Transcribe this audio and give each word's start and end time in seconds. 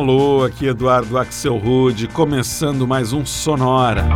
Alô, 0.00 0.44
aqui 0.44 0.64
Eduardo 0.64 1.18
Axel 1.18 1.58
Rude, 1.58 2.08
começando 2.08 2.88
mais 2.88 3.12
um 3.12 3.26
Sonora. 3.26 4.08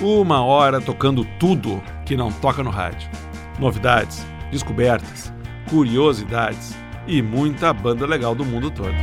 Uma 0.00 0.42
hora 0.42 0.80
tocando 0.80 1.22
tudo 1.38 1.82
que 2.06 2.16
não 2.16 2.32
toca 2.32 2.62
no 2.62 2.70
rádio. 2.70 3.10
Novidades, 3.58 4.24
descobertas, 4.50 5.30
curiosidades 5.68 6.74
e 7.06 7.20
muita 7.20 7.74
banda 7.74 8.06
legal 8.06 8.34
do 8.34 8.46
mundo 8.46 8.70
todo. 8.70 8.94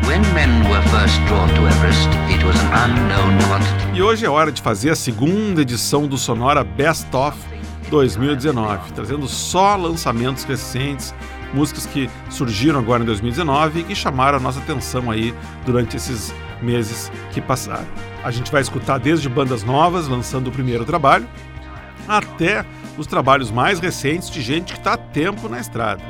Everest, 1.68 2.10
e 3.94 4.02
hoje 4.02 4.26
é 4.26 4.30
hora 4.30 4.52
de 4.52 4.64
fazer 4.64 4.90
a 4.90 4.96
segunda 4.96 5.62
edição 5.62 6.08
do 6.08 6.18
Sonora 6.18 6.64
Best 6.64 7.16
of 7.16 7.38
2019, 7.92 8.94
trazendo 8.94 9.28
só 9.28 9.76
lançamentos 9.76 10.44
recentes 10.44 11.14
músicas 11.54 11.86
que 11.86 12.10
surgiram 12.30 12.80
agora 12.80 13.04
em 13.04 13.06
2019 13.06 13.86
e 13.90 13.96
chamaram 13.96 14.38
a 14.38 14.42
nossa 14.42 14.60
atenção 14.60 15.10
aí 15.10 15.34
durante 15.66 15.98
esses 15.98 16.34
meses 16.62 17.12
que 17.32 17.42
passaram. 17.42 17.88
A 18.24 18.32
gente 18.32 18.52
vai 18.52 18.62
escutar 18.62 18.98
desde 18.98 19.30
bandas 19.30 19.64
novas 19.64 20.08
lançando 20.08 20.48
o 20.48 20.52
primeiro 20.52 20.86
trabalho 20.86 21.28
até 22.08 22.66
os 22.98 23.08
trabalhos 23.08 23.52
mais 23.52 23.80
recentes 23.80 24.30
de 24.30 24.42
gente 24.42 24.74
que 24.74 24.80
está 24.80 24.94
há 24.94 24.98
tempo 24.98 25.48
na 25.48 25.60
estrada. 25.60 26.02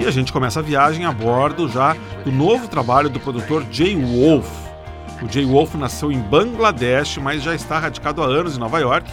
E 0.00 0.06
a 0.06 0.10
gente 0.10 0.32
começa 0.32 0.60
a 0.60 0.62
viagem 0.62 1.04
a 1.04 1.12
bordo 1.12 1.68
já 1.68 1.96
do 2.24 2.32
novo 2.32 2.68
trabalho 2.68 3.08
do 3.08 3.20
produtor 3.20 3.64
Jay 3.70 3.94
Wolf. 3.96 4.48
O 5.22 5.30
Jay 5.30 5.44
Wolf 5.44 5.74
nasceu 5.74 6.10
em 6.10 6.18
Bangladesh, 6.18 7.18
mas 7.18 7.42
já 7.42 7.54
está 7.54 7.78
radicado 7.78 8.22
há 8.22 8.26
anos 8.26 8.56
em 8.56 8.60
Nova 8.60 8.78
York 8.78 9.10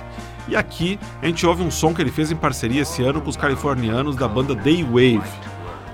e 0.48 0.56
aqui 0.56 1.00
a 1.22 1.26
gente 1.26 1.46
ouve 1.46 1.64
um 1.64 1.72
som 1.72 1.94
que 1.94 2.02
ele 2.02 2.12
fez 2.12 2.32
em 2.32 2.36
parceria 2.36 2.82
esse 2.82 3.04
ano 3.04 3.22
com 3.22 3.30
os 3.30 3.38
californianos 3.38 4.16
da 4.16 4.28
banda 4.28 4.56
Daywave. 4.56 5.30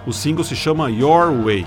O 0.06 0.12
single 0.12 0.44
se 0.44 0.56
chama 0.56 0.92
Your 0.92 1.32
Way. 1.44 1.66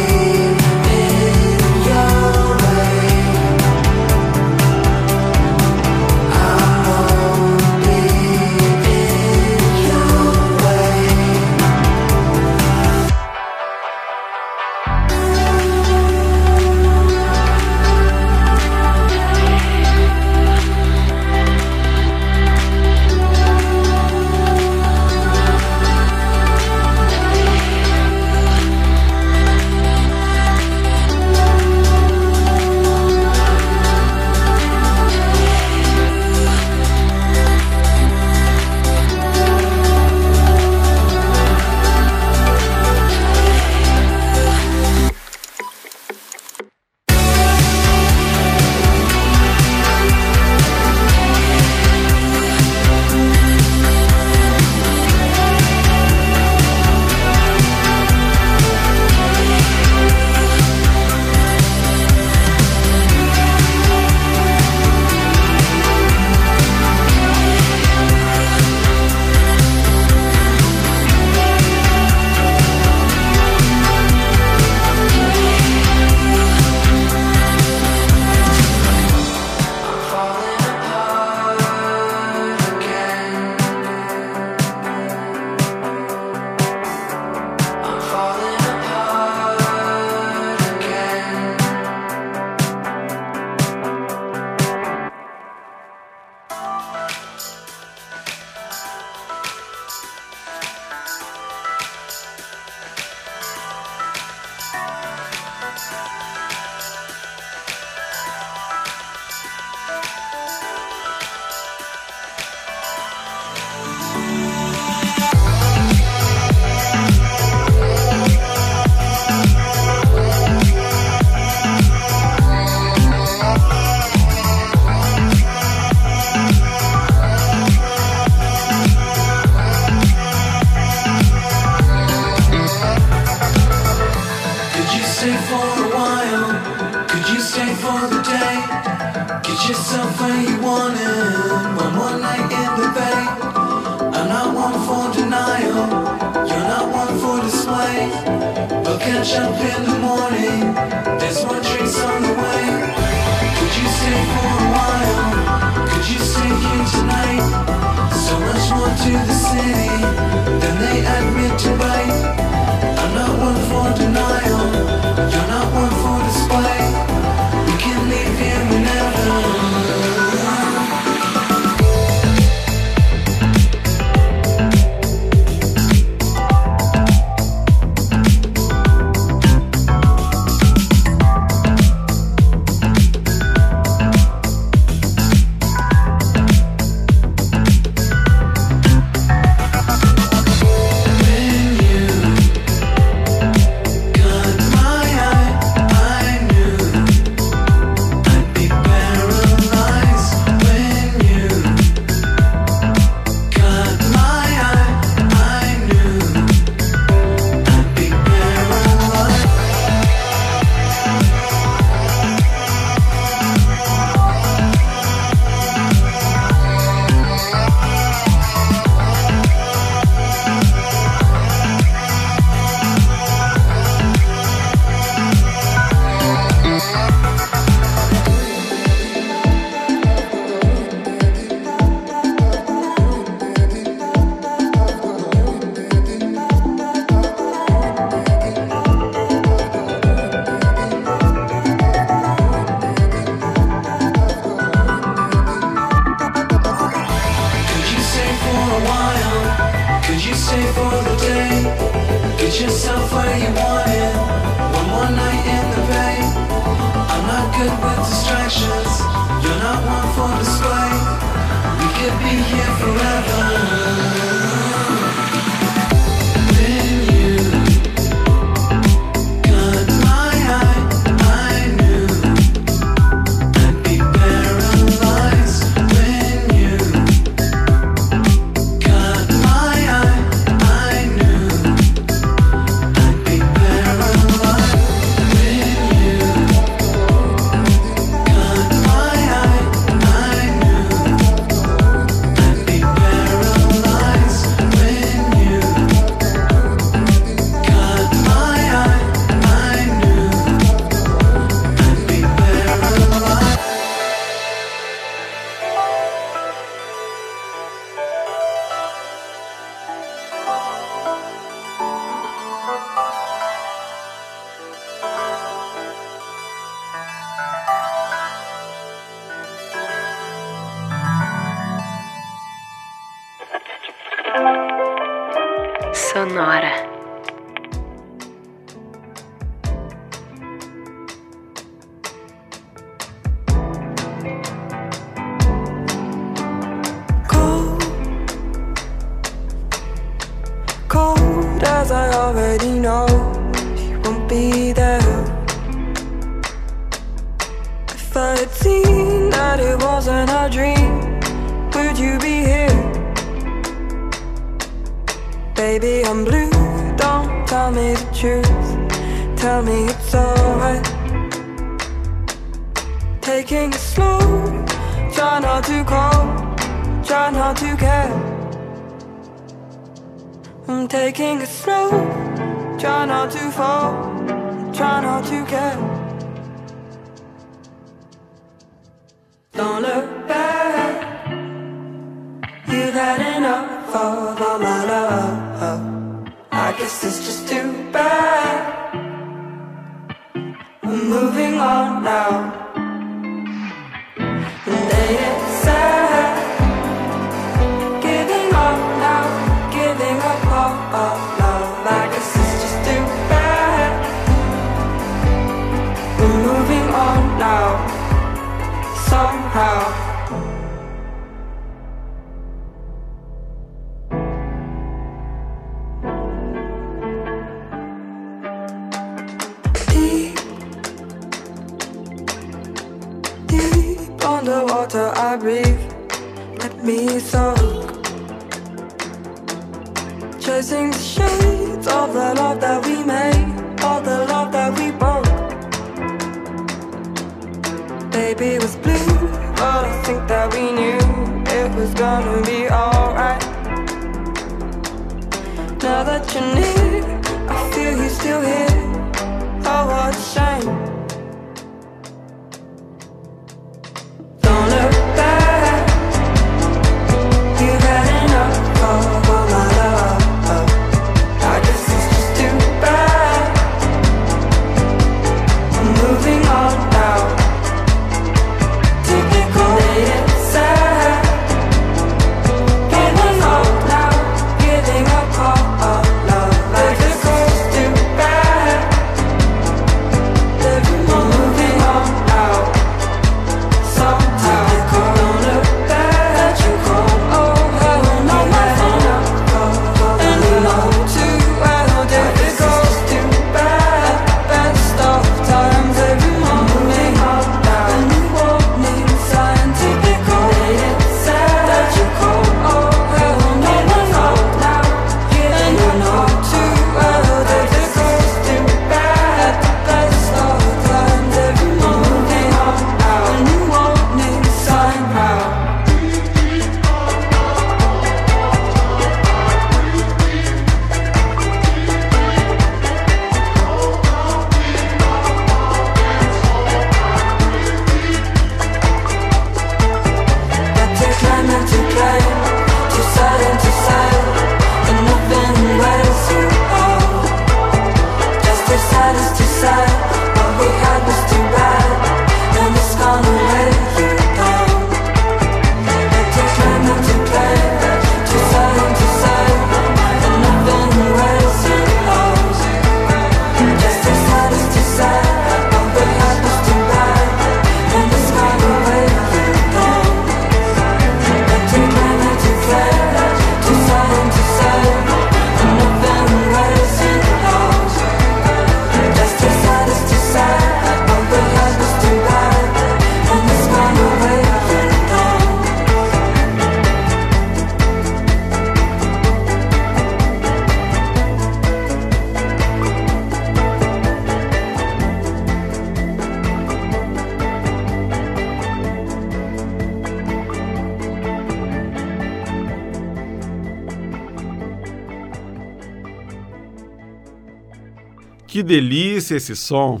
Esse 599.36 599.54
som! 599.54 600.00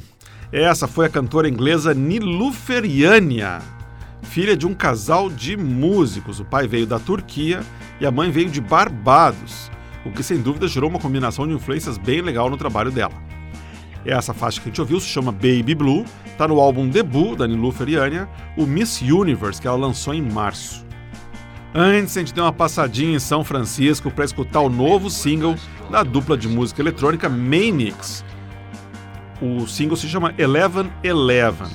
Essa 0.52 0.86
foi 0.86 1.06
a 1.06 1.08
cantora 1.08 1.48
inglesa 1.48 1.92
Niluferiania, 1.92 3.58
filha 4.22 4.56
de 4.56 4.66
um 4.66 4.74
casal 4.74 5.28
de 5.28 5.56
músicos. 5.56 6.40
O 6.40 6.44
pai 6.44 6.66
veio 6.66 6.86
da 6.86 6.98
Turquia 6.98 7.60
e 8.00 8.06
a 8.06 8.10
mãe 8.10 8.30
veio 8.30 8.48
de 8.48 8.60
Barbados, 8.60 9.70
o 10.04 10.10
que 10.10 10.22
sem 10.22 10.38
dúvida 10.38 10.68
gerou 10.68 10.88
uma 10.88 10.98
combinação 10.98 11.46
de 11.46 11.54
influências 11.54 11.98
bem 11.98 12.20
legal 12.20 12.48
no 12.48 12.56
trabalho 12.56 12.90
dela. 12.90 13.14
Essa 14.04 14.32
faixa 14.32 14.60
que 14.60 14.68
a 14.68 14.70
gente 14.70 14.80
ouviu 14.80 15.00
se 15.00 15.08
chama 15.08 15.32
Baby 15.32 15.74
Blue, 15.74 16.04
está 16.26 16.46
no 16.46 16.60
álbum 16.60 16.88
debut 16.88 17.36
da 17.36 17.46
Niluferiania, 17.46 18.28
o 18.56 18.64
Miss 18.64 19.02
Universe, 19.02 19.60
que 19.60 19.66
ela 19.66 19.76
lançou 19.76 20.14
em 20.14 20.22
março. 20.22 20.86
Antes, 21.74 22.16
a 22.16 22.20
gente 22.20 22.32
deu 22.32 22.44
uma 22.44 22.52
passadinha 22.52 23.16
em 23.16 23.18
São 23.18 23.42
Francisco 23.42 24.10
para 24.10 24.24
escutar 24.24 24.60
o 24.60 24.70
novo 24.70 25.10
single 25.10 25.56
da 25.90 26.02
dupla 26.02 26.38
de 26.38 26.48
música 26.48 26.80
eletrônica 26.80 27.28
Manix, 27.28 28.24
o 29.40 29.66
single 29.66 29.96
se 29.96 30.08
chama 30.08 30.34
Eleven 30.38 30.90
Eleven. 31.02 31.68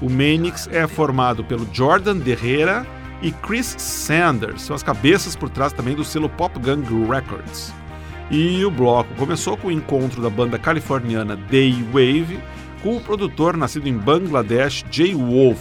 O 0.00 0.08
Manix 0.08 0.68
é 0.72 0.86
formado 0.86 1.44
pelo 1.44 1.68
Jordan 1.72 2.16
Derrera 2.16 2.86
e 3.20 3.30
Chris 3.30 3.74
Sanders, 3.78 4.62
são 4.62 4.74
as 4.74 4.82
cabeças 4.82 5.36
por 5.36 5.48
trás 5.48 5.72
também 5.72 5.94
do 5.94 6.04
selo 6.04 6.28
Pop 6.28 6.58
Gang 6.58 6.82
Records. 7.08 7.72
E 8.30 8.64
o 8.64 8.70
bloco 8.70 9.14
começou 9.14 9.56
com 9.56 9.68
o 9.68 9.72
encontro 9.72 10.20
da 10.20 10.30
banda 10.30 10.58
californiana 10.58 11.36
Day 11.36 11.72
Wave 11.92 12.40
com 12.82 12.96
o 12.96 13.00
produtor 13.00 13.56
nascido 13.56 13.86
em 13.86 13.96
Bangladesh, 13.96 14.84
Jay 14.90 15.14
Wolf. 15.14 15.60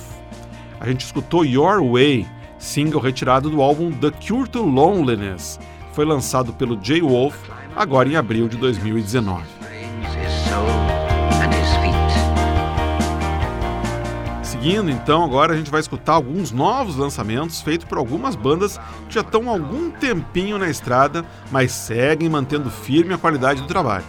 A 0.80 0.88
gente 0.88 1.06
escutou 1.06 1.46
Your 1.46 1.84
Way, 1.84 2.26
single 2.58 3.02
retirado 3.02 3.50
do 3.50 3.62
álbum 3.62 3.92
The 3.92 4.10
Cure 4.12 4.50
to 4.50 4.64
Loneliness, 4.64 5.60
foi 5.94 6.06
lançado 6.06 6.54
pelo 6.54 6.80
Jay 6.82 7.02
Wolf 7.02 7.36
agora 7.76 8.10
em 8.10 8.16
abril 8.16 8.48
de 8.48 8.58
2019. 8.58 9.44
Seguindo, 14.62 14.92
então, 14.92 15.24
agora 15.24 15.54
a 15.54 15.58
gente 15.58 15.72
vai 15.72 15.80
escutar 15.80 16.14
alguns 16.14 16.52
novos 16.52 16.96
lançamentos 16.96 17.64
feitos 17.64 17.88
por 17.88 17.98
algumas 17.98 18.36
bandas 18.36 18.80
que 19.08 19.16
já 19.16 19.22
estão 19.22 19.50
algum 19.50 19.90
tempinho 19.90 20.60
na 20.60 20.70
estrada, 20.70 21.26
mas 21.50 21.72
seguem 21.72 22.30
mantendo 22.30 22.70
firme 22.70 23.12
a 23.12 23.18
qualidade 23.18 23.60
do 23.64 23.68
trabalho. 23.68 24.06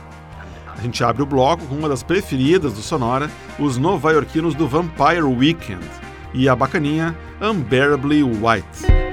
A 0.66 0.78
gente 0.82 1.02
abre 1.02 1.22
o 1.22 1.26
bloco 1.26 1.64
com 1.64 1.74
uma 1.74 1.88
das 1.88 2.02
preferidas 2.02 2.74
do 2.74 2.82
Sonora, 2.82 3.30
os 3.58 3.78
nova-iorquinos 3.78 4.54
do 4.54 4.68
Vampire 4.68 5.22
Weekend, 5.22 5.86
e 6.34 6.46
a 6.50 6.54
bacaninha 6.54 7.16
Unbearably 7.40 8.22
White. 8.22 9.11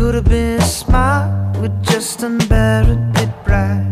could 0.00 0.14
have 0.14 0.24
been 0.24 0.58
smart 0.62 1.58
with 1.58 1.74
just 1.84 2.22
unbearably 2.22 3.26
bright. 3.44 3.84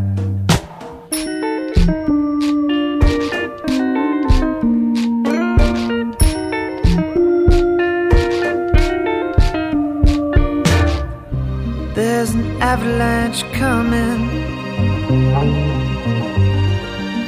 There's 11.95 12.31
an 12.33 12.63
avalanche 12.63 13.43
coming. 13.53 14.21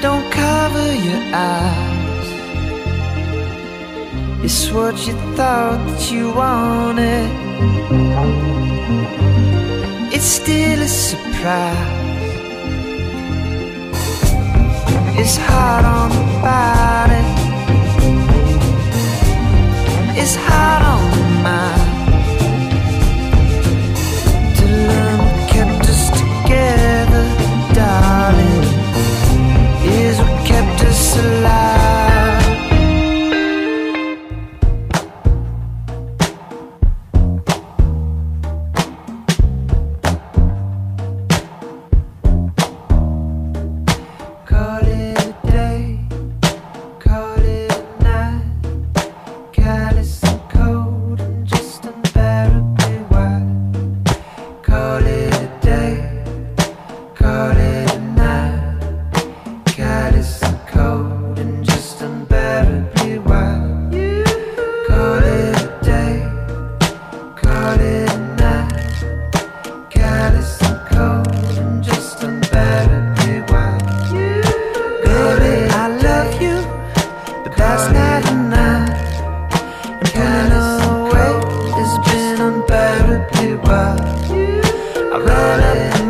Don't 0.00 0.32
cover 0.32 0.94
your 0.94 1.22
eyes. 1.34 2.28
It's 4.42 4.70
what 4.70 4.96
you 5.06 5.12
thought 5.36 5.86
that 5.86 6.10
you 6.10 6.32
wanted. 6.32 7.49
It's 10.12 10.24
still 10.24 10.82
a 10.82 10.88
surprise. 10.88 12.00
It's 15.18 15.36
hard 15.36 15.84
on 15.84 16.10
the 16.10 16.24
body. 16.42 17.24
It's 20.20 20.36
hard 20.36 20.82
on. 20.84 21.09
I've 85.12 85.26
had. 85.26 86.09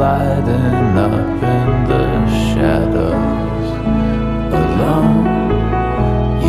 lighting 0.00 0.96
up 1.06 1.42
in 1.56 1.68
the 1.90 2.06
shadows 2.48 3.66
alone. 4.62 5.26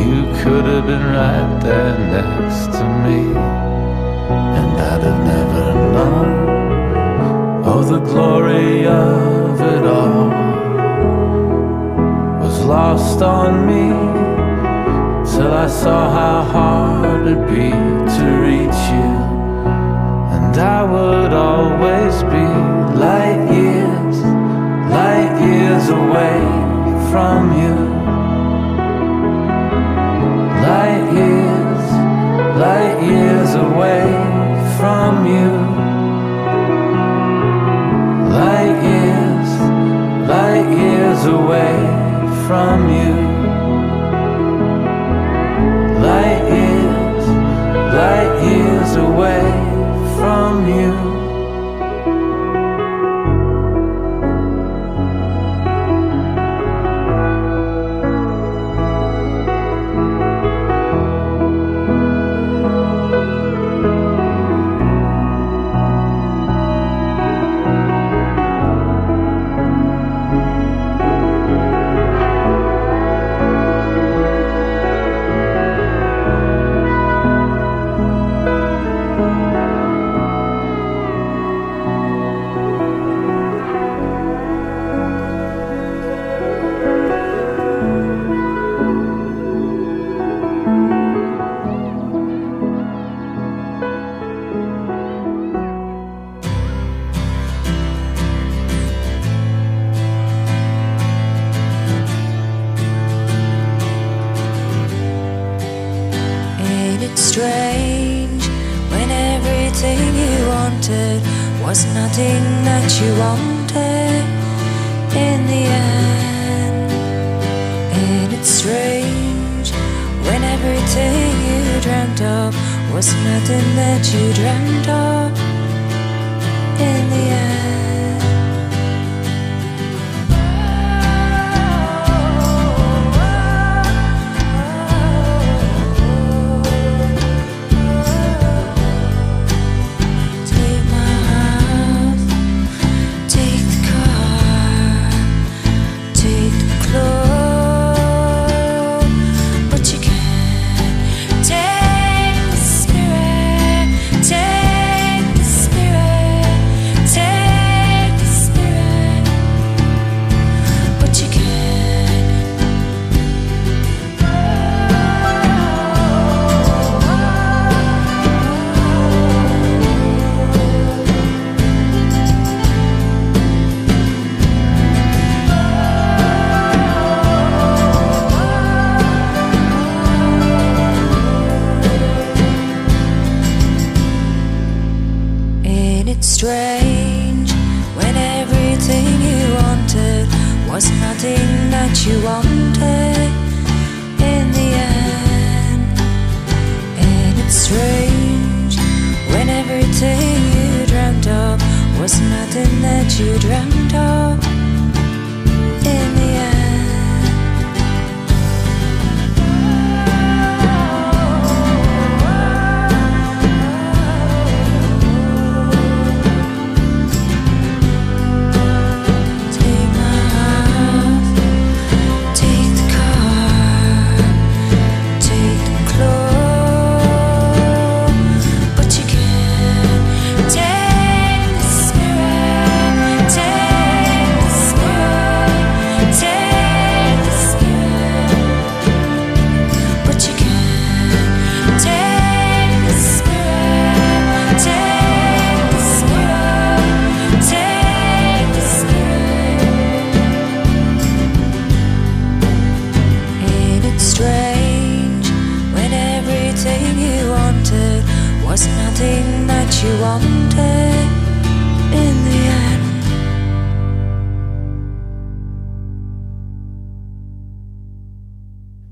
You 0.01 0.19
could 0.39 0.65
have 0.73 0.85
been 0.87 1.07
right 1.19 1.59
there 1.61 1.97
next 2.15 2.67
to 2.77 2.83
me, 3.03 3.19
and 4.57 4.71
I'd 4.89 5.03
have 5.07 5.21
never 5.33 5.65
known. 5.95 6.29
Oh, 7.65 7.83
the 7.83 7.99
glory 7.99 8.87
of 8.87 9.59
it 9.73 9.83
all 9.99 10.29
was 12.41 12.57
lost 12.63 13.21
on 13.21 13.51
me 13.69 13.85
till 15.29 15.53
I 15.65 15.67
saw 15.67 16.01
how 16.19 16.41
hard 16.55 17.27
it'd 17.27 17.47
be 17.47 17.69
to 18.15 18.25
reach 18.47 18.81
you, 18.95 19.11
and 20.35 20.57
I 20.57 20.83
would 20.93 21.33
always 21.33 22.15
be 22.35 22.47
like 22.97 23.30
years 25.81 25.89
away 25.89 26.39
from 27.11 27.57
you. 27.59 27.75
Light 30.61 31.05
years, 31.13 31.83
light 32.57 33.03
years 33.03 33.55
away 33.55 34.05
from 34.77 35.25
you. 35.25 35.49
Light 38.29 38.77
years, 38.83 39.49
light 40.29 40.69
years 40.77 41.25
away 41.25 41.77
from 42.47 42.89
you. 42.89 43.13
Light 46.05 46.43
years, 46.57 47.27
light 47.97 48.33
years 48.43 48.95
away 48.97 49.41
from 50.17 50.67
you. 50.67 51.20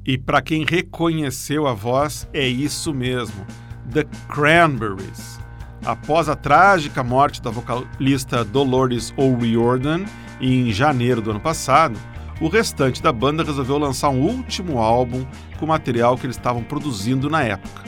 E 0.10 0.17
para 0.17 0.41
quem 0.41 0.65
reconheceu 0.65 1.67
a 1.67 1.74
voz, 1.76 2.28
é 2.34 2.48
isso 2.48 2.91
mesmo: 2.95 3.45
The 3.93 4.06
Cranberries. 4.28 5.39
Após 5.86 6.28
a 6.28 6.36
trágica 6.36 7.04
morte 7.04 7.39
da 7.39 7.52
vocalista 7.52 8.43
Dolores 8.43 9.13
O'Riordan 9.15 10.06
em 10.41 10.72
janeiro 10.72 11.22
do 11.22 11.30
ano 11.30 11.39
passado, 11.39 11.95
o 12.41 12.48
restante 12.48 13.04
da 13.04 13.13
banda 13.13 13.43
resolveu 13.43 13.78
lançar 13.78 14.10
um 14.10 14.22
último 14.22 14.80
álbum 14.80 15.24
com 15.60 15.67
material 15.67 16.17
que 16.17 16.26
eles 16.26 16.38
estavam 16.38 16.63
produzindo 16.63 17.30
na 17.30 17.43
época. 17.43 17.84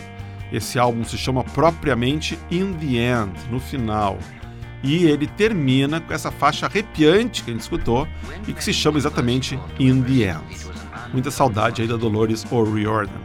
Esse 0.53 0.77
álbum 0.77 1.03
se 1.03 1.17
chama 1.17 1.43
propriamente 1.43 2.37
In 2.51 2.73
the 2.73 2.97
End, 2.97 3.33
no 3.49 3.59
final. 3.59 4.19
E 4.83 5.05
ele 5.05 5.25
termina 5.25 5.99
com 5.99 6.13
essa 6.13 6.29
faixa 6.29 6.67
arrepiante 6.67 7.43
que 7.43 7.49
a 7.49 7.53
gente 7.53 7.63
escutou 7.63 8.07
e 8.47 8.53
que 8.53 8.63
se 8.63 8.73
chama 8.73 8.99
exatamente 8.99 9.59
In 9.79 10.03
the 10.03 10.29
End. 10.29 10.70
Muita 11.13 11.29
saudade 11.29 11.81
aí 11.81 11.87
da 11.87 11.97
Dolores 11.97 12.45
O'Riordan. 12.49 13.19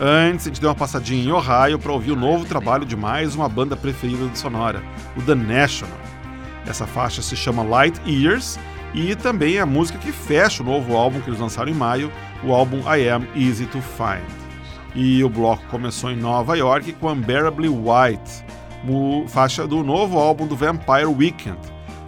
Antes, 0.00 0.46
a 0.46 0.48
gente 0.48 0.60
deu 0.60 0.70
uma 0.70 0.76
passadinha 0.76 1.22
em 1.22 1.32
Ohio 1.32 1.78
para 1.78 1.92
ouvir 1.92 2.12
o 2.12 2.16
novo 2.16 2.44
trabalho 2.44 2.86
de 2.86 2.96
mais 2.96 3.34
uma 3.34 3.48
banda 3.48 3.76
preferida 3.76 4.26
do 4.26 4.38
Sonora, 4.38 4.82
o 5.16 5.20
The 5.20 5.34
National. 5.34 5.98
Essa 6.66 6.86
faixa 6.86 7.20
se 7.20 7.36
chama 7.36 7.62
Light 7.62 8.00
Years 8.06 8.58
e 8.94 9.14
também 9.16 9.56
é 9.56 9.60
a 9.60 9.66
música 9.66 9.98
que 9.98 10.12
fecha 10.12 10.62
o 10.62 10.66
novo 10.66 10.96
álbum 10.96 11.20
que 11.20 11.28
eles 11.28 11.40
lançaram 11.40 11.70
em 11.70 11.74
maio, 11.74 12.10
o 12.42 12.54
álbum 12.54 12.78
I 12.90 13.08
Am 13.08 13.26
Easy 13.34 13.66
to 13.66 13.82
Find. 13.82 14.24
E 14.94 15.22
o 15.22 15.28
bloco 15.28 15.64
começou 15.66 16.10
em 16.10 16.16
Nova 16.16 16.56
York 16.56 16.92
com 16.94 17.12
Unbearably 17.12 17.68
White, 17.68 18.44
faixa 19.28 19.66
do 19.66 19.82
novo 19.82 20.18
álbum 20.18 20.46
do 20.46 20.56
Vampire 20.56 21.04
Weekend, 21.04 21.58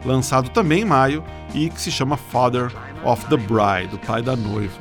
lançado 0.05 0.49
também 0.49 0.83
em 0.83 0.85
maio 0.87 1.23
e 1.55 1.69
que 1.71 1.81
se 1.81 1.91
chama 1.91 2.17
Father 2.17 2.71
of 3.05 3.27
the 3.27 3.37
Bride, 3.37 3.95
o 3.95 3.99
pai 3.99 4.23
da 4.23 4.37
noiva. 4.37 4.75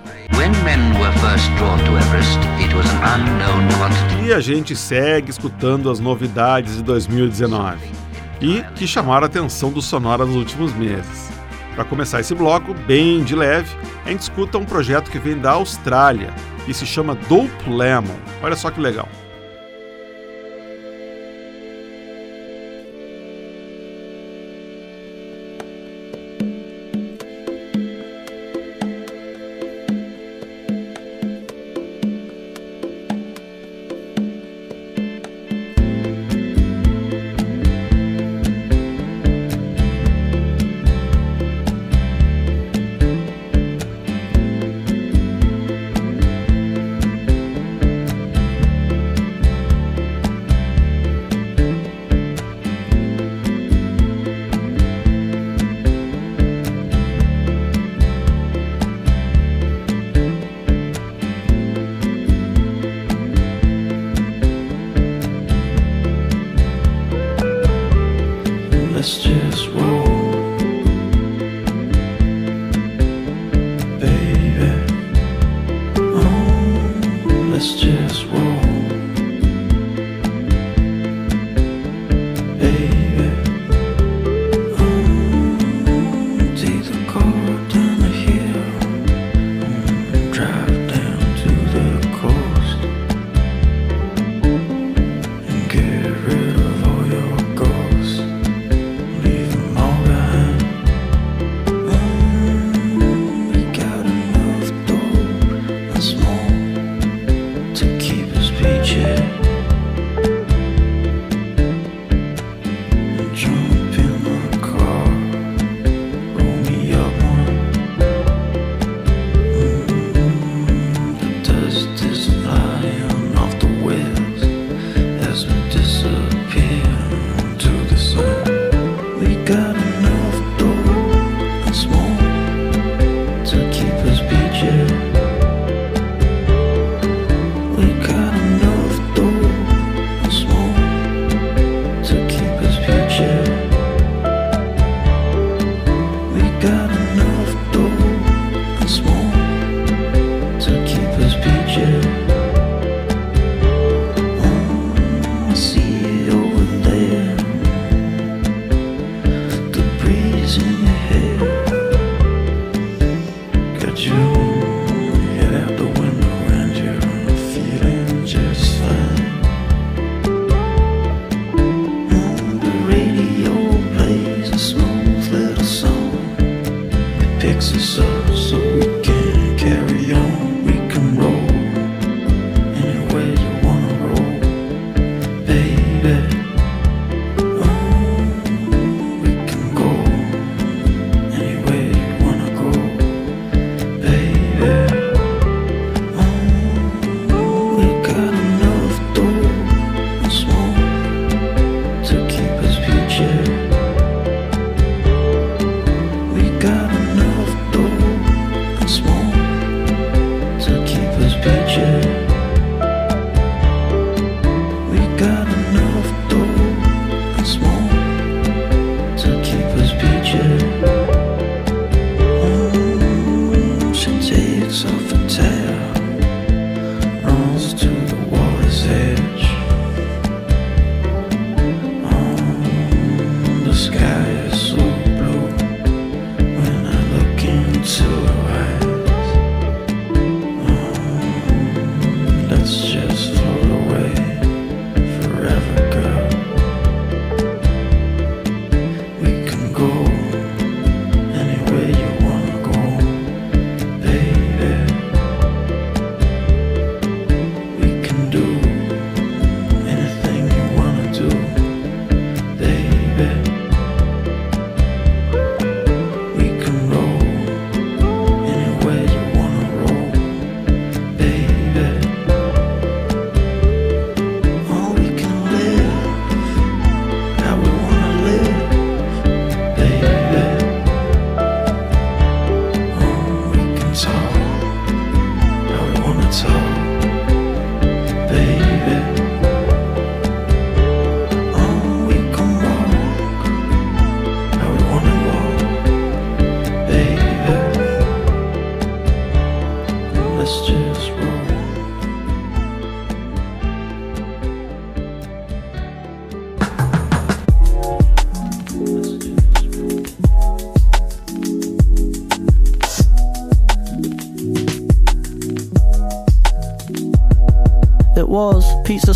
E 4.26 4.34
a 4.34 4.40
gente 4.40 4.76
segue 4.76 5.30
escutando 5.30 5.90
as 5.90 6.00
novidades 6.00 6.78
de 6.78 6.84
2019 6.84 7.78
e 8.42 8.64
que 8.76 8.88
chamaram 8.88 9.24
a 9.24 9.28
atenção 9.28 9.72
do 9.72 9.82
Sonora 9.82 10.26
nos 10.26 10.36
últimos 10.36 10.74
meses. 10.74 11.30
Para 11.76 11.86
começar 11.86 12.20
esse 12.20 12.36
bloco, 12.36 12.74
bem 12.74 13.24
de 13.24 13.36
leve, 13.36 13.70
a 14.06 14.10
gente 14.10 14.22
escuta 14.22 14.58
um 14.58 14.66
projeto 14.66 15.10
que 15.10 15.20
vem 15.20 15.38
da 15.38 15.52
Austrália 15.52 16.34
e 16.68 16.74
se 16.74 16.86
chama 16.86 17.16
Dope 17.28 17.70
Lemon. 17.70 18.16
Olha 18.42 18.56
só 18.56 18.70
que 18.70 18.80
legal. 18.80 19.08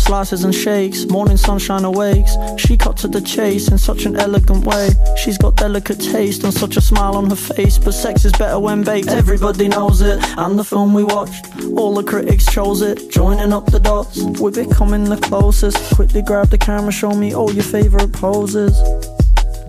Slices 0.04 0.44
and 0.44 0.54
shakes, 0.54 1.06
morning 1.06 1.36
sunshine 1.36 1.84
awakes. 1.84 2.36
She 2.58 2.76
cut 2.76 2.96
to 2.98 3.08
the 3.08 3.22
chase 3.22 3.68
in 3.68 3.78
such 3.78 4.04
an 4.04 4.16
elegant 4.16 4.66
way. 4.66 4.90
She's 5.16 5.38
got 5.38 5.56
delicate 5.56 5.98
taste 5.98 6.44
and 6.44 6.52
such 6.52 6.76
a 6.76 6.80
smile 6.80 7.16
on 7.16 7.30
her 7.30 7.36
face. 7.36 7.78
But 7.78 7.92
sex 7.92 8.24
is 8.24 8.32
better 8.32 8.58
when 8.58 8.84
baked, 8.84 9.08
everybody 9.08 9.68
knows 9.68 10.02
it. 10.02 10.18
And 10.36 10.58
the 10.58 10.64
film 10.64 10.92
we 10.92 11.04
watched, 11.04 11.46
all 11.76 11.94
the 11.94 12.02
critics 12.02 12.44
chose 12.52 12.82
it. 12.82 13.10
Joining 13.10 13.52
up 13.52 13.66
the 13.66 13.80
dots, 13.80 14.22
we're 14.40 14.50
becoming 14.50 15.04
the 15.04 15.16
closest. 15.16 15.78
Quickly 15.94 16.22
grab 16.22 16.48
the 16.48 16.58
camera, 16.58 16.92
show 16.92 17.12
me 17.12 17.34
all 17.34 17.52
your 17.52 17.64
favorite 17.64 18.12
poses. 18.12 18.78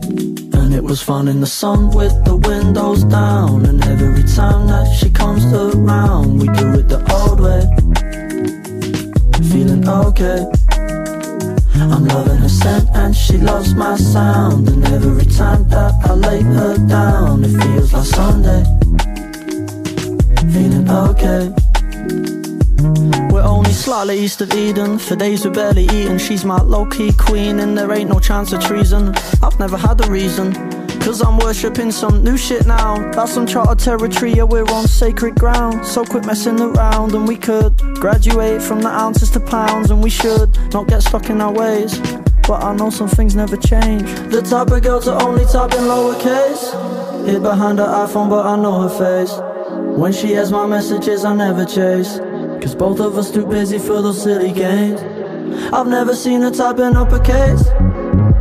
And 0.04 0.74
it 0.74 0.84
was 0.84 1.02
fun 1.02 1.28
in 1.30 1.39
the 1.39 1.48
sun 1.48 1.91
with 1.91 2.13
the 2.26 2.36
windows 2.36 3.04
down. 3.06 3.65
And 3.65 3.82
every 3.86 4.24
time 4.24 4.67
that 4.67 4.93
she 5.00 5.10
comes 5.10 5.45
around, 5.45 6.39
we 6.39 6.48
do 6.48 6.74
it 6.80 6.89
the 6.89 7.00
old 7.13 7.39
way. 7.39 7.74
Feeling 9.43 9.88
okay. 9.88 10.45
I'm 11.76 12.06
loving 12.08 12.38
her 12.38 12.50
scent 12.50 12.89
and 12.93 13.15
she 13.15 13.38
loves 13.38 13.76
my 13.76 13.95
sound. 13.98 14.69
And 14.69 14.86
every 14.86 15.26
time 15.26 15.67
that 15.69 15.93
I 16.06 16.13
lay 16.13 16.41
her 16.41 16.78
down, 16.88 17.43
it 17.43 17.62
feels 17.62 17.93
like 17.93 18.06
Sunday. 18.06 18.63
Feeling 20.54 20.89
okay. 20.89 21.54
We're 23.32 23.43
only 23.43 23.71
slightly 23.71 24.19
east 24.19 24.41
of 24.41 24.54
Eden. 24.54 24.98
For 24.98 25.15
days 25.15 25.45
we're 25.45 25.52
barely 25.52 25.84
eating. 25.84 26.17
She's 26.17 26.45
my 26.45 26.62
low 26.62 26.86
key 26.86 27.12
queen, 27.12 27.60
and 27.60 27.78
there 27.78 27.91
ain't 27.91 28.10
no 28.10 28.19
chance 28.19 28.54
of 28.54 28.62
treason. 28.63 29.13
I've 29.43 29.60
never 29.60 29.78
had 29.78 30.04
a 30.06 30.10
reason. 30.10 30.54
Cause 31.05 31.21
I'm 31.21 31.37
worshipping 31.37 31.91
some 31.91 32.23
new 32.23 32.35
shit 32.35 32.65
now. 32.65 33.11
That's 33.11 33.37
uncharted 33.37 33.77
territory, 33.77 34.33
yeah, 34.33 34.41
we're 34.41 34.65
on 34.65 34.87
sacred 34.87 35.35
ground. 35.35 35.85
So 35.85 36.03
quit 36.03 36.25
messing 36.25 36.59
around, 36.59 37.13
and 37.13 37.27
we 37.27 37.35
could 37.37 37.77
graduate 38.01 38.59
from 38.59 38.81
the 38.81 38.89
ounces 38.89 39.29
to 39.31 39.39
pounds, 39.39 39.91
and 39.91 40.01
we 40.01 40.09
should 40.09 40.57
not 40.73 40.87
get 40.87 41.03
stuck 41.03 41.29
in 41.29 41.41
our 41.41 41.53
ways. 41.53 41.99
But 42.47 42.63
I 42.63 42.75
know 42.75 42.89
some 42.89 43.07
things 43.07 43.35
never 43.35 43.55
change. 43.55 44.01
The 44.31 44.41
type 44.41 44.69
of 44.69 44.81
girl 44.81 44.99
to 45.01 45.13
only 45.21 45.45
type 45.45 45.73
in 45.73 45.83
lowercase. 45.83 47.27
Hid 47.27 47.43
behind 47.43 47.77
her 47.77 47.85
iPhone, 47.85 48.27
but 48.27 48.43
I 48.43 48.55
know 48.55 48.89
her 48.89 48.89
face. 48.89 49.31
When 49.95 50.11
she 50.11 50.31
has 50.31 50.51
my 50.51 50.65
messages, 50.65 51.23
I 51.23 51.35
never 51.35 51.65
chase. 51.65 52.17
Cause 52.63 52.73
both 52.73 52.99
of 52.99 53.15
us 53.15 53.29
too 53.29 53.45
busy 53.45 53.77
for 53.77 54.01
those 54.01 54.23
silly 54.23 54.51
games. 54.51 54.99
I've 55.71 55.87
never 55.87 56.15
seen 56.15 56.41
her 56.41 56.49
type 56.49 56.79
in 56.79 56.97
uppercase. 56.97 57.63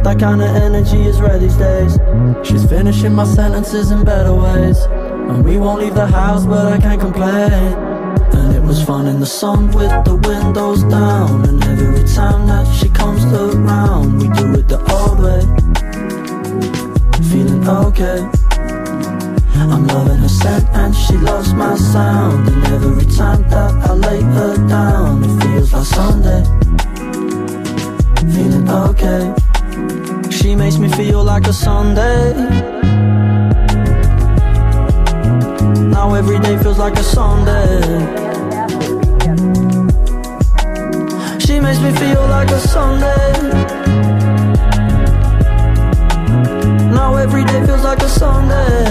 That 0.05 0.19
kind 0.21 0.43
of 0.43 0.55
energy 0.55 1.01
is 1.05 1.19
rare 1.19 1.39
these 1.39 1.57
days. 1.57 1.99
She's 2.47 2.69
finishing 2.69 3.15
my 3.15 3.25
sentences 3.25 3.91
in 3.91 4.05
better 4.05 4.35
ways. 4.35 4.79
And 5.31 5.43
we 5.43 5.57
won't 5.57 5.81
leave 5.81 5.95
the 5.95 6.07
house, 6.07 6.45
but 6.45 6.71
I 6.75 6.79
can't 6.79 7.01
complain. 7.01 7.73
And 8.37 8.55
it 8.55 8.63
was 8.63 8.85
fun 8.85 9.07
in 9.07 9.19
the 9.19 9.25
sun 9.25 9.69
with 9.69 9.91
the 10.05 10.17
windows 10.17 10.83
down. 10.85 11.49
And 11.49 11.65
every 11.65 12.07
time 12.07 12.47
that 12.49 12.67
she 12.77 12.91
comes 12.91 13.25
around, 13.25 14.19
we 14.19 14.29
do 14.29 14.53
it 14.61 14.69
the 14.69 14.79
old 14.93 15.21
way. 15.25 15.41
Feeling 17.31 17.67
okay. 17.67 18.21
I'm 19.57 19.87
loving 19.87 20.19
her 20.19 20.29
scent 20.29 20.69
and 20.75 20.95
she 20.95 21.17
loves 21.17 21.55
my 21.55 21.77
sound. 21.77 22.47
And 22.47 22.65
every 22.67 23.07
time 23.07 23.41
that 23.49 23.73
I 23.89 23.95
lay 23.95 24.21
her 24.21 24.69
down, 24.69 25.25
it 25.25 25.43
feels 25.43 25.73
like 25.73 25.87
Sunday. 25.87 26.45
Feeling 28.35 28.69
okay. 28.69 29.54
She 30.31 30.55
makes 30.55 30.79
me 30.79 30.89
feel 30.91 31.25
like 31.25 31.47
a 31.47 31.53
Sunday. 31.53 32.35
Now 35.89 36.15
every 36.15 36.39
day 36.39 36.57
feels 36.63 36.79
like 36.79 36.97
a 36.99 37.03
Sunday. 37.03 37.81
She 41.41 41.61
makes 41.61 41.81
me 41.81 41.93
feel 41.93 42.27
like 42.29 42.51
a 42.51 42.61
Sunday. 42.61 43.33
Now 46.91 47.17
every 47.17 47.45
day 47.45 47.65
feels 47.67 47.83
like 47.83 48.03
a 48.03 48.09
Sunday. 48.09 48.85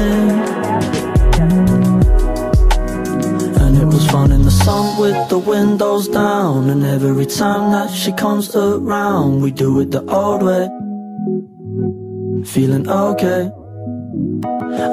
And 3.61 3.77
it 3.77 3.85
was 3.85 4.07
fun 4.07 4.31
in 4.31 4.41
the 4.41 4.51
sun 4.51 4.99
with 4.99 5.29
the 5.29 5.37
windows 5.39 6.07
down. 6.07 6.69
And 6.69 6.83
every 6.83 7.25
time 7.25 7.71
that 7.71 7.91
she 7.91 8.11
comes 8.11 8.55
around, 8.55 9.41
we 9.41 9.51
do 9.51 9.79
it 9.81 9.91
the 9.91 10.03
old 10.09 10.43
way. 10.43 10.82
Feeling 12.53 12.87
okay. 12.87 13.49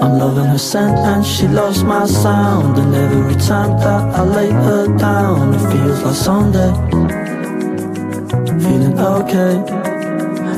I'm 0.01 0.19
loving 0.19 0.47
her 0.47 0.57
scent 0.57 0.97
and 0.97 1.27
she 1.27 1.47
loves 1.47 1.85
my 1.85 2.07
sound. 2.07 2.79
And 2.79 2.95
every 2.95 3.35
time 3.35 3.79
that 3.81 4.15
I 4.19 4.23
lay 4.25 4.51
her 4.51 4.87
down, 4.97 5.53
it 5.53 5.59
feels 5.71 6.03
like 6.03 6.15
Sunday. 6.15 6.73
Feeling 8.65 8.99
okay. 8.99 9.61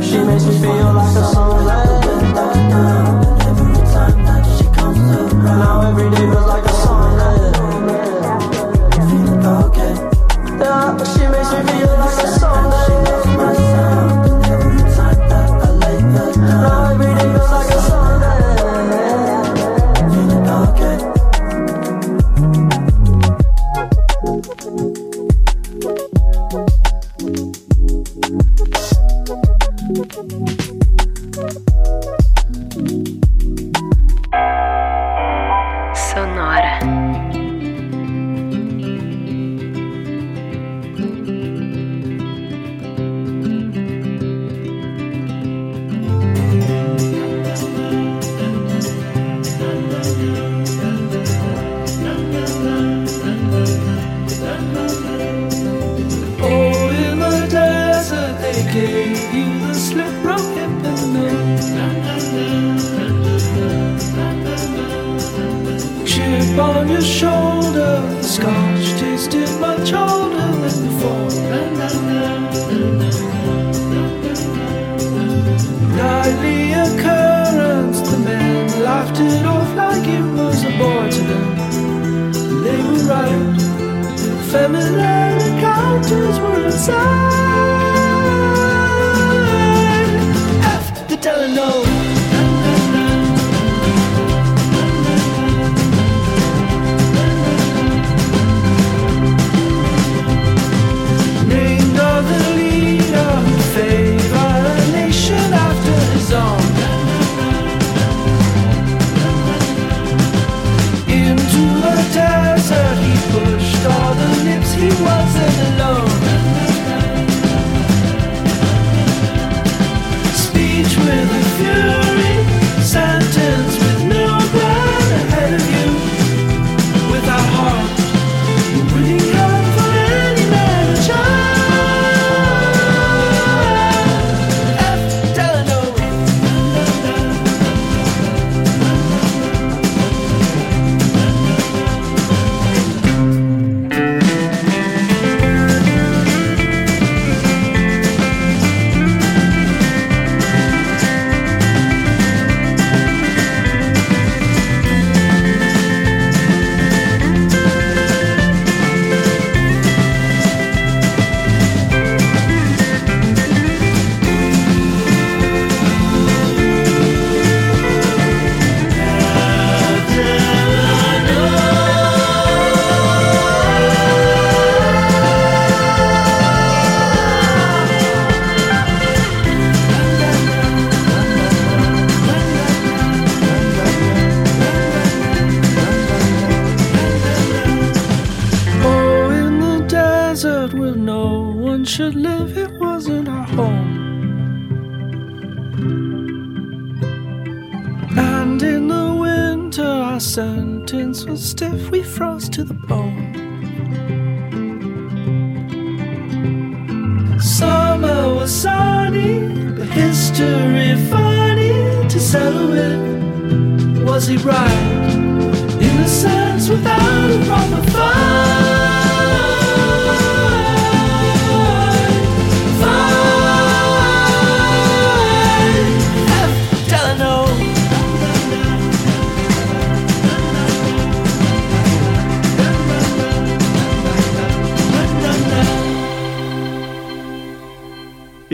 She 0.00 0.18
makes 0.22 0.44
me 0.44 0.61
feel 0.61 0.92
like 0.94 1.16
a. 1.16 1.26
And 2.62 3.42
every 3.50 3.74
time 3.90 4.22
that 4.22 4.44
she 4.57 4.64
comes 4.72 5.00
around, 5.00 5.44
now 5.44 5.90
every 5.90 6.09
day 6.09 6.51
Sonora. 30.53 31.71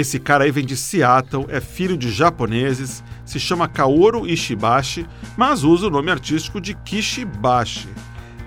Esse 0.08 0.18
cara 0.18 0.44
aí 0.44 0.50
vem 0.50 0.64
de 0.64 0.74
Seattle, 0.74 1.44
é 1.50 1.60
filho 1.60 1.94
de 1.94 2.10
japoneses, 2.10 3.04
se 3.26 3.38
chama 3.38 3.68
Kaoru 3.68 4.26
Ishibashi, 4.26 5.06
mas 5.36 5.64
usa 5.64 5.86
o 5.86 5.90
nome 5.90 6.10
artístico 6.10 6.62
de 6.62 6.72
Kishibashi. 6.72 7.90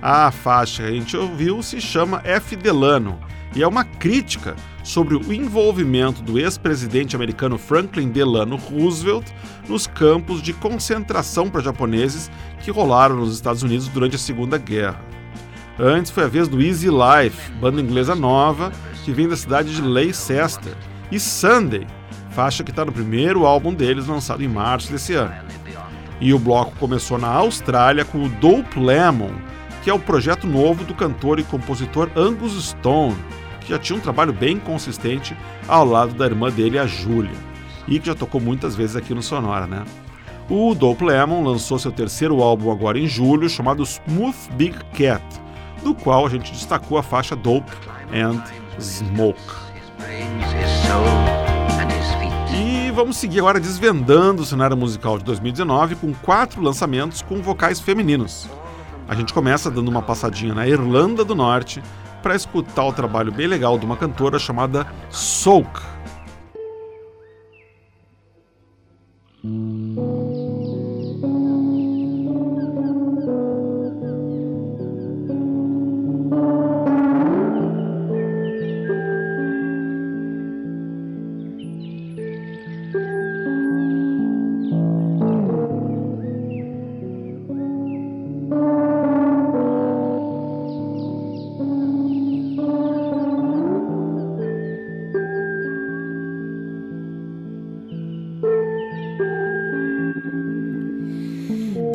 A 0.02 0.32
faixa 0.32 0.82
que 0.82 0.90
a 0.90 0.92
gente 0.92 1.16
ouviu 1.16 1.62
se 1.62 1.80
chama 1.80 2.20
F. 2.24 2.56
Delano 2.56 3.20
e 3.56 3.62
é 3.62 3.68
uma 3.68 3.84
crítica 3.84 4.56
sobre 4.84 5.14
o 5.14 5.32
envolvimento 5.32 6.24
do 6.24 6.40
ex-presidente 6.40 7.16
americano 7.16 7.60
Franklin 7.60 8.10
Delano 8.10 8.56
Roosevelt 8.56 9.28
nos 9.70 9.86
campos 9.86 10.42
de 10.42 10.54
concentração 10.54 11.48
para 11.48 11.62
japoneses 11.62 12.32
que 12.64 12.72
rolaram 12.72 13.18
nos 13.18 13.36
Estados 13.36 13.62
Unidos 13.62 13.88
durante 13.88 14.16
a 14.16 14.20
Segunda 14.20 14.58
Guerra. 14.58 15.00
Antes 15.78 16.12
foi 16.12 16.24
a 16.24 16.28
vez 16.28 16.48
do 16.48 16.60
Easy 16.60 16.88
Life, 16.88 17.52
banda 17.62 17.80
inglesa 17.80 18.16
nova 18.16 18.72
que 19.06 19.12
vem 19.12 19.28
da 19.28 19.36
cidade 19.36 19.76
de 19.76 19.82
Leicester, 19.82 20.76
e 21.12 21.20
Sunday, 21.20 21.86
faixa 22.32 22.64
que 22.64 22.72
está 22.72 22.86
no 22.86 22.92
primeiro 22.92 23.46
álbum 23.46 23.74
deles 23.74 24.08
lançado 24.08 24.44
em 24.44 24.48
março 24.48 24.92
desse 24.92 25.14
ano. 25.14 25.34
E 26.20 26.34
o 26.34 26.40
bloco 26.40 26.74
começou 26.80 27.18
na 27.18 27.28
Austrália 27.28 28.06
com 28.06 28.24
o 28.24 28.30
Dope 28.30 28.80
Lemon, 28.80 29.32
que 29.84 29.90
é 29.90 29.94
o 29.94 30.00
projeto 30.00 30.48
novo 30.48 30.84
do 30.84 30.94
cantor 30.94 31.40
e 31.40 31.44
compositor 31.44 32.10
Angus 32.16 32.64
Stone, 32.64 33.18
que 33.60 33.70
já 33.70 33.80
tinha 33.80 33.98
um 33.98 34.02
trabalho 34.02 34.32
bem 34.32 34.58
consistente 34.58 35.36
ao 35.68 35.84
lado 35.84 36.14
da 36.14 36.26
irmã 36.26 36.50
dele, 36.50 36.78
a 36.78 36.86
Julia, 36.86 37.32
e 37.88 38.00
que 38.00 38.08
já 38.08 38.16
tocou 38.16 38.40
muitas 38.40 38.76
vezes 38.76 38.96
aqui 38.96 39.14
no 39.14 39.24
Sonora, 39.24 39.66
né? 39.66 39.84
O 40.50 40.76
Dope 40.76 41.06
Lemon 41.06 41.44
lançou 41.44 41.80
seu 41.80 41.92
terceiro 41.92 42.42
álbum 42.42 42.72
agora 42.72 43.00
em 43.00 43.08
julho, 43.08 43.50
chamado 43.50 43.84
Smooth 43.84 44.38
Big 44.54 44.78
Cat, 44.94 45.24
do 45.84 45.96
qual 45.96 46.26
a 46.26 46.30
gente 46.30 46.52
destacou 46.52 46.98
a 46.98 47.04
faixa 47.04 47.36
Dope 47.36 47.72
and 48.14 48.44
Smoke. 48.80 49.71
E 52.54 52.92
vamos 52.92 53.18
seguir 53.18 53.40
agora 53.40 53.60
desvendando 53.60 54.42
o 54.42 54.46
cenário 54.46 54.76
musical 54.76 55.18
de 55.18 55.24
2019 55.24 55.96
com 55.96 56.14
quatro 56.14 56.62
lançamentos 56.62 57.22
com 57.22 57.42
vocais 57.42 57.80
femininos. 57.80 58.48
A 59.08 59.16
gente 59.16 59.34
começa 59.34 59.70
dando 59.70 59.90
uma 59.90 60.02
passadinha 60.02 60.54
na 60.54 60.68
Irlanda 60.68 61.24
do 61.24 61.36
Norte 61.36 61.82
para 62.22 62.36
escutar 62.36 62.86
o 62.86 62.94
trabalho 62.94 63.32
bem 63.32 63.48
legal 63.48 63.78
de 63.78 63.86
uma 63.86 63.98
cantora 63.98 64.38
chamada 64.38 64.86
Soak. 65.10 65.82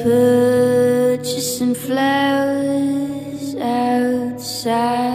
Purchasing 0.03 1.75
flowers 1.75 3.57
outside 3.57 5.06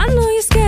I 0.00 0.06
know 0.14 0.28
you're 0.30 0.42
scared 0.42 0.67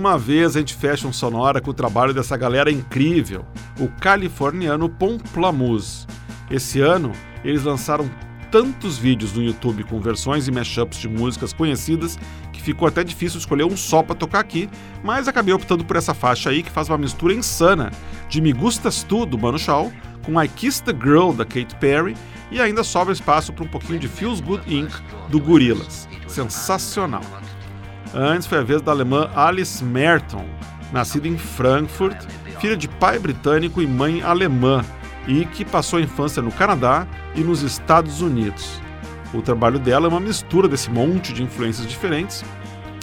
uma 0.00 0.16
vez 0.16 0.56
a 0.56 0.60
gente 0.60 0.74
fecha 0.74 1.06
um 1.06 1.12
sonora 1.12 1.60
com 1.60 1.70
o 1.70 1.74
trabalho 1.74 2.14
dessa 2.14 2.34
galera 2.34 2.72
incrível, 2.72 3.44
o 3.78 3.86
californiano 3.86 4.88
Pomplamoose. 4.88 6.06
Esse 6.50 6.80
ano 6.80 7.12
eles 7.44 7.64
lançaram 7.64 8.10
tantos 8.50 8.96
vídeos 8.96 9.34
no 9.34 9.42
YouTube 9.42 9.84
com 9.84 10.00
versões 10.00 10.48
e 10.48 10.50
mashups 10.50 10.98
de 10.98 11.06
músicas 11.06 11.52
conhecidas 11.52 12.18
que 12.50 12.62
ficou 12.62 12.88
até 12.88 13.04
difícil 13.04 13.38
escolher 13.38 13.64
um 13.64 13.76
só 13.76 14.02
para 14.02 14.14
tocar 14.14 14.40
aqui, 14.40 14.70
mas 15.04 15.28
acabei 15.28 15.52
optando 15.52 15.84
por 15.84 15.96
essa 15.96 16.14
faixa 16.14 16.48
aí 16.48 16.62
que 16.62 16.70
faz 16.70 16.88
uma 16.88 16.98
mistura 16.98 17.34
insana 17.34 17.92
de 18.26 18.40
Me 18.40 18.54
Gustas 18.54 19.02
Tu 19.02 19.26
do 19.26 19.38
Mano 19.38 19.58
Chao 19.58 19.92
com 20.24 20.42
I 20.42 20.48
Kiss 20.48 20.82
the 20.82 20.92
Girl 20.92 21.32
da 21.32 21.44
Katy 21.44 21.76
Perry 21.78 22.16
e 22.50 22.58
ainda 22.58 22.82
sobra 22.82 23.12
espaço 23.12 23.52
para 23.52 23.64
um 23.64 23.68
pouquinho 23.68 23.98
de 23.98 24.08
Feels 24.08 24.40
Good 24.40 24.74
Inc 24.74 24.90
do 25.28 25.38
Gorillaz. 25.38 26.08
Sensacional. 26.26 27.22
Antes 28.12 28.46
foi 28.48 28.58
a 28.58 28.62
vez 28.62 28.82
da 28.82 28.90
alemã 28.90 29.30
Alice 29.36 29.84
Merton, 29.84 30.44
nascida 30.92 31.28
em 31.28 31.38
Frankfurt, 31.38 32.16
filha 32.58 32.76
de 32.76 32.88
pai 32.88 33.18
britânico 33.20 33.80
e 33.80 33.86
mãe 33.86 34.20
alemã, 34.20 34.84
e 35.28 35.44
que 35.44 35.64
passou 35.64 35.98
a 35.98 36.02
infância 36.02 36.42
no 36.42 36.50
Canadá 36.50 37.06
e 37.36 37.40
nos 37.40 37.62
Estados 37.62 38.20
Unidos. 38.20 38.80
O 39.32 39.40
trabalho 39.40 39.78
dela 39.78 40.06
é 40.06 40.08
uma 40.08 40.18
mistura 40.18 40.66
desse 40.66 40.90
monte 40.90 41.32
de 41.32 41.44
influências 41.44 41.86
diferentes, 41.86 42.44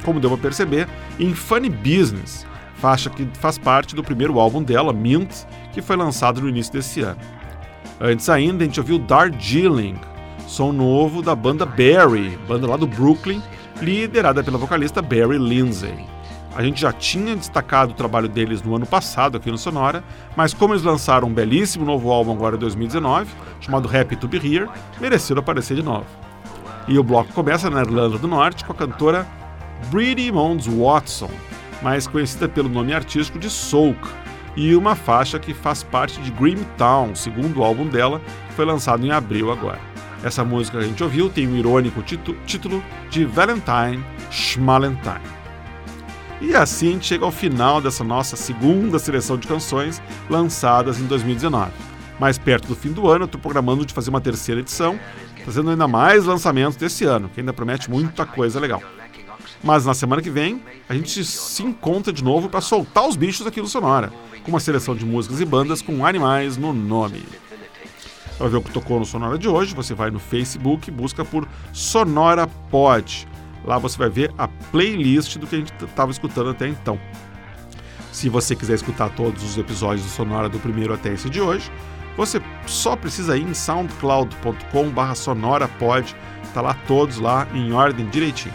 como 0.03 0.19
deu 0.19 0.29
para 0.31 0.39
perceber, 0.39 0.89
em 1.17 1.33
Funny 1.33 1.69
Business, 1.69 2.45
faixa 2.75 3.09
que 3.09 3.25
faz 3.39 3.57
parte 3.57 3.95
do 3.95 4.03
primeiro 4.03 4.39
álbum 4.39 4.61
dela, 4.61 4.91
Mint, 4.91 5.45
que 5.71 5.81
foi 5.81 5.95
lançado 5.95 6.41
no 6.41 6.49
início 6.49 6.73
desse 6.73 6.99
ano. 6.99 7.19
Antes 7.99 8.27
ainda, 8.27 8.63
a 8.63 8.67
gente 8.67 8.79
ouviu 8.79 8.99
Darjeeling, 8.99 9.95
som 10.45 10.73
novo 10.73 11.21
da 11.21 11.33
banda 11.33 11.65
Barry, 11.65 12.37
banda 12.45 12.67
lá 12.67 12.75
do 12.75 12.85
Brooklyn, 12.85 13.41
liderada 13.81 14.43
pela 14.43 14.57
vocalista 14.57 15.01
Barry 15.01 15.37
Lindsay. 15.37 16.05
A 16.55 16.63
gente 16.63 16.81
já 16.81 16.91
tinha 16.91 17.35
destacado 17.35 17.91
o 17.91 17.95
trabalho 17.95 18.27
deles 18.27 18.63
no 18.63 18.75
ano 18.75 18.85
passado 18.85 19.37
aqui 19.37 19.51
no 19.51 19.57
Sonora, 19.57 20.03
mas 20.35 20.53
como 20.53 20.73
eles 20.73 20.83
lançaram 20.83 21.27
um 21.27 21.33
belíssimo 21.33 21.85
novo 21.85 22.11
álbum 22.11 22.33
agora 22.33 22.55
em 22.55 22.59
2019, 22.59 23.29
chamado 23.59 23.87
Happy 23.87 24.15
to 24.15 24.27
Be 24.27 24.37
Here, 24.37 24.67
mereceram 24.99 25.39
aparecer 25.39 25.75
de 25.75 25.83
novo. 25.83 26.07
E 26.87 26.97
o 26.97 27.03
bloco 27.03 27.31
começa 27.33 27.69
na 27.69 27.81
Irlanda 27.81 28.17
do 28.17 28.27
Norte 28.27 28.65
com 28.65 28.71
a 28.71 28.75
cantora 28.75 29.27
Bridie 29.91 30.31
Mons 30.31 30.65
Watson, 30.65 31.29
mais 31.83 32.07
conhecida 32.07 32.49
pelo 32.49 32.69
nome 32.69 32.93
artístico 32.93 33.37
de 33.37 33.49
Soak, 33.49 33.99
e 34.55 34.75
uma 34.75 34.95
faixa 34.95 35.37
que 35.37 35.53
faz 35.53 35.83
parte 35.83 36.19
de 36.21 36.31
Grim 36.31 36.65
Town, 36.75 37.13
segundo 37.13 37.63
álbum 37.63 37.85
dela, 37.85 38.19
que 38.47 38.53
foi 38.55 38.65
lançado 38.65 39.05
em 39.05 39.11
abril 39.11 39.51
agora. 39.51 39.96
Essa 40.23 40.43
música 40.43 40.77
que 40.79 40.83
a 40.83 40.87
gente 40.87 41.03
ouviu 41.03 41.29
tem 41.29 41.47
o 41.47 41.55
irônico 41.55 42.01
titu- 42.01 42.35
título 42.45 42.83
de 43.09 43.23
Valentine 43.25 44.03
Schmalentine. 44.31 45.21
E 46.41 46.55
assim 46.55 46.89
a 46.89 46.91
gente 46.93 47.05
chega 47.07 47.25
ao 47.25 47.31
final 47.31 47.81
dessa 47.81 48.03
nossa 48.03 48.35
segunda 48.35 48.99
seleção 48.99 49.37
de 49.37 49.47
canções 49.47 50.01
lançadas 50.29 50.99
em 50.99 51.05
2019. 51.05 51.71
Mais 52.19 52.37
perto 52.37 52.67
do 52.67 52.75
fim 52.75 52.91
do 52.91 53.07
ano, 53.07 53.25
estou 53.25 53.39
programando 53.39 53.85
de 53.85 53.93
fazer 53.93 54.09
uma 54.09 54.21
terceira 54.21 54.61
edição, 54.61 54.99
trazendo 55.43 55.69
ainda 55.69 55.87
mais 55.87 56.25
lançamentos 56.25 56.75
desse 56.75 57.05
ano, 57.05 57.29
que 57.29 57.39
ainda 57.39 57.53
promete 57.53 57.89
muita 57.89 58.25
coisa 58.25 58.59
legal. 58.59 58.81
Mas 59.63 59.85
na 59.85 59.93
semana 59.93 60.21
que 60.21 60.29
vem, 60.29 60.61
a 60.89 60.93
gente 60.93 61.23
se 61.23 61.63
encontra 61.63 62.11
de 62.13 62.23
novo 62.23 62.49
para 62.49 62.61
soltar 62.61 63.07
os 63.07 63.15
bichos 63.15 63.45
aqui 63.47 63.59
no 63.61 63.67
Sonora, 63.67 64.11
com 64.43 64.49
uma 64.51 64.59
seleção 64.59 64.95
de 64.95 65.05
músicas 65.05 65.39
e 65.41 65.45
bandas 65.45 65.81
com 65.81 66.05
animais 66.05 66.57
no 66.57 66.73
nome. 66.73 67.23
Para 68.37 68.47
ver 68.47 68.57
o 68.57 68.61
que 68.61 68.71
tocou 68.71 68.99
no 68.99 69.05
Sonora 69.05 69.37
de 69.37 69.49
hoje, 69.49 69.73
você 69.73 69.93
vai 69.93 70.11
no 70.11 70.19
Facebook 70.19 70.89
e 70.89 70.91
busca 70.91 71.25
por 71.25 71.47
Sonora 71.73 72.47
Pod. 72.69 73.27
Lá 73.65 73.77
você 73.77 73.97
vai 73.97 74.09
ver 74.09 74.33
a 74.37 74.47
playlist 74.47 75.37
do 75.37 75.47
que 75.47 75.55
a 75.55 75.59
gente 75.59 75.73
estava 75.83 76.11
escutando 76.11 76.51
até 76.51 76.67
então. 76.67 76.99
Se 78.11 78.29
você 78.29 78.55
quiser 78.55 78.75
escutar 78.75 79.09
todos 79.09 79.43
os 79.43 79.57
episódios 79.57 80.03
do 80.03 80.09
Sonora 80.09 80.47
do 80.47 80.59
primeiro 80.59 80.93
até 80.93 81.13
esse 81.13 81.29
de 81.29 81.41
hoje, 81.41 81.71
você 82.15 82.41
só 82.65 82.95
precisa 82.95 83.37
ir 83.37 83.43
em 83.43 83.53
soundcloud.com 83.53 85.15
sonorapod, 85.15 86.15
tá 86.53 86.61
lá 86.61 86.75
todos 86.87 87.17
lá 87.17 87.47
em 87.53 87.71
ordem 87.73 88.07
direitinho. 88.07 88.53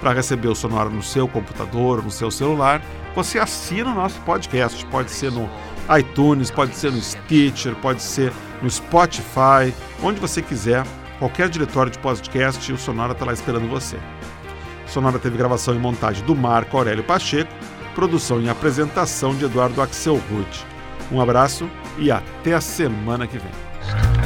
Para 0.00 0.12
receber 0.12 0.48
o 0.48 0.54
Sonora 0.54 0.88
no 0.88 1.02
seu 1.02 1.26
computador, 1.26 2.02
no 2.02 2.10
seu 2.10 2.30
celular, 2.30 2.82
você 3.14 3.38
assina 3.38 3.90
o 3.90 3.94
nosso 3.94 4.20
podcast. 4.20 4.84
Pode 4.86 5.10
ser 5.10 5.32
no 5.32 5.48
iTunes, 5.98 6.50
pode 6.50 6.74
ser 6.74 6.92
no 6.92 7.00
Stitcher, 7.00 7.74
pode 7.76 8.02
ser 8.02 8.32
no 8.62 8.70
Spotify, 8.70 9.72
onde 10.02 10.20
você 10.20 10.42
quiser. 10.42 10.84
Qualquer 11.18 11.48
diretório 11.48 11.90
de 11.90 11.98
podcast, 11.98 12.72
o 12.72 12.76
Sonora 12.76 13.12
está 13.12 13.24
lá 13.24 13.32
esperando 13.32 13.68
você. 13.68 13.98
Sonora 14.86 15.18
teve 15.18 15.36
gravação 15.36 15.74
e 15.74 15.78
montagem 15.78 16.24
do 16.24 16.34
Marco 16.34 16.76
Aurélio 16.76 17.04
Pacheco, 17.04 17.52
produção 17.94 18.40
e 18.40 18.48
apresentação 18.48 19.34
de 19.34 19.44
Eduardo 19.44 19.80
Axel 19.80 20.20
Ruth. 20.30 20.64
Um 21.10 21.20
abraço 21.20 21.68
e 21.98 22.10
até 22.10 22.54
a 22.54 22.60
semana 22.60 23.26
que 23.26 23.38
vem. 23.38 24.25